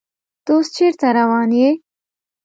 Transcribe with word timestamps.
ته 0.45 0.51
اوس 0.55 0.67
چیرته 0.75 1.07
روان 1.17 1.49
یې؟ 1.59 1.69